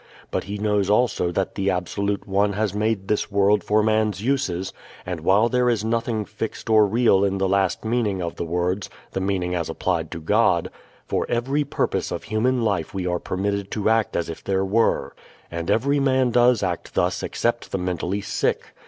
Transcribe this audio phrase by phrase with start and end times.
[0.31, 4.73] But he knows also that the Absolute One has made this world for man's uses,
[5.05, 8.89] and, while there is nothing fixed or real in the last meaning of the words
[9.11, 10.71] (the meaning as applied to God)
[11.05, 15.15] for every purpose of human life we are permitted to act as if there were.
[15.51, 18.69] And every man does act thus except the mentally sick.